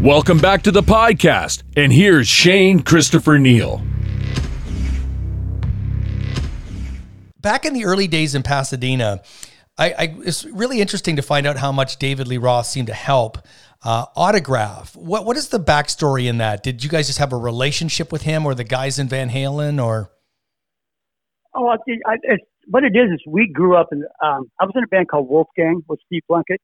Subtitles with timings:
[0.00, 3.82] Welcome back to the podcast, and here's Shane Christopher Neal.
[7.38, 9.20] Back in the early days in Pasadena,
[9.76, 12.94] I, I, it's really interesting to find out how much David Lee Roth seemed to
[12.94, 13.46] help.
[13.84, 14.96] Uh, autograph.
[14.96, 16.62] What what is the backstory in that?
[16.62, 19.84] Did you guys just have a relationship with him, or the guys in Van Halen,
[19.84, 20.10] or?
[21.54, 21.74] Oh, I,
[22.06, 24.02] I, it's, what it is is we grew up in.
[24.24, 26.62] Um, I was in a band called Wolfgang with Steve Plunkett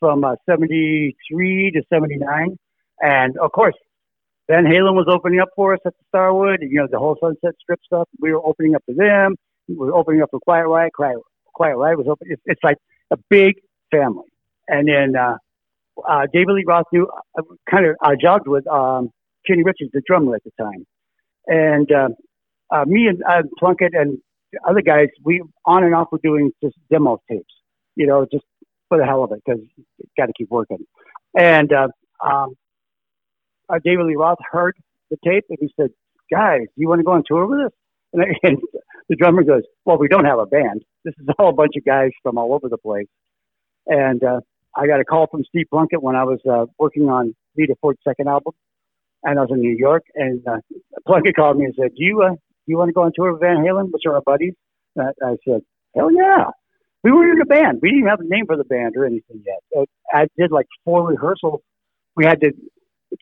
[0.00, 2.58] from uh, '73 to '79,
[3.00, 3.74] and of course,
[4.48, 6.60] Van Halen was opening up for us at the Starwood.
[6.62, 8.08] You know, the whole Sunset Strip stuff.
[8.20, 9.36] We were opening up for them.
[9.68, 10.92] We were opening up for Quiet Riot.
[10.92, 11.18] Quiet,
[11.54, 12.28] Quiet Riot was open.
[12.30, 12.76] It's, it's like
[13.10, 13.54] a big
[13.90, 14.28] family.
[14.68, 15.36] And then uh,
[16.06, 17.08] uh, David Lee Roth knew
[17.38, 19.10] uh, kind of I jogged with um,
[19.48, 20.86] Keni Richards, the drummer at the time,
[21.46, 22.08] and uh,
[22.70, 24.18] uh, me and uh, Plunkett and
[24.68, 27.52] other guys, we on and off were doing just demo tapes,
[27.96, 28.44] you know, just
[28.88, 29.60] for the hell of it because
[30.16, 30.78] got to keep working.
[31.36, 31.88] And uh,
[32.24, 32.54] um,
[33.68, 34.76] uh, David Lee Roth heard
[35.10, 35.90] the tape and he said,
[36.30, 37.72] "Guys, do you want to go on tour with us?"
[38.12, 38.58] And, I, and
[39.08, 40.84] the drummer goes, "Well, we don't have a band.
[41.04, 43.08] This is all a bunch of guys from all over the place."
[43.86, 44.40] And uh,
[44.76, 48.00] I got a call from Steve Plunkett when I was uh, working on Lita Ford's
[48.06, 48.54] second album,
[49.22, 50.04] and I was in New York.
[50.14, 50.58] And uh,
[51.06, 53.32] Plunkett called me and said, "Do you uh, do you want to go on tour
[53.32, 54.54] with Van Halen, which are our buddies?"
[54.96, 55.60] And I, I said,
[55.94, 56.50] "Hell yeah!"
[57.02, 57.80] We were in a band.
[57.82, 59.86] We didn't have a name for the band or anything yet.
[60.10, 61.60] I did like four rehearsals.
[62.16, 62.52] We had to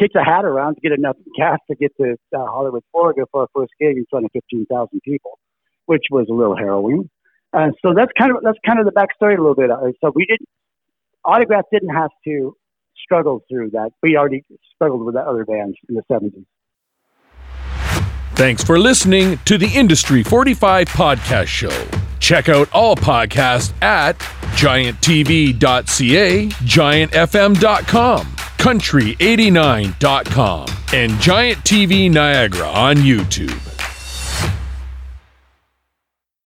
[0.00, 3.42] kick the hat around to get enough gas to get to uh, Hollywood, Florida for
[3.42, 5.38] our first gig in front of 15,000 people,
[5.86, 7.10] which was a little harrowing.
[7.52, 9.70] And so that's kind of that's kind of the backstory a little bit.
[9.70, 10.48] Uh, So we didn't
[11.24, 12.56] Autograph didn't have to
[13.02, 13.90] struggle through that.
[14.02, 16.44] We already struggled with the other bands in the 70s.
[18.34, 21.86] Thanks for listening to the Industry 45 podcast show.
[22.20, 24.18] Check out all podcasts at
[24.56, 28.26] gianttv.ca, giantfm.com,
[28.60, 33.69] country89.com, and Giant TV Niagara on YouTube.